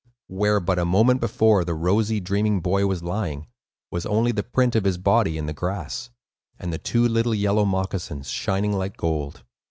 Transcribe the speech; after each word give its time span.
Where, 0.29 0.59
but 0.59 0.79
a 0.79 0.83
moment 0.85 1.19
before, 1.21 1.63
the 1.63 1.75
rosy, 1.75 2.19
dreaming 2.19 2.59
boy 2.59 2.87
was 2.87 3.03
lying, 3.03 3.45
was 3.91 4.03
only 4.07 4.31
the 4.31 4.41
print 4.41 4.75
of 4.75 4.83
his 4.83 4.97
body 4.97 5.37
in 5.37 5.45
the 5.45 5.53
grass, 5.53 6.09
and 6.57 6.73
the 6.73 6.79
two 6.79 7.07
little 7.07 7.35
yellow 7.35 7.65
moccasins, 7.65 8.27
shining 8.27 8.73
like 8.73 8.97
gold. 8.97 9.43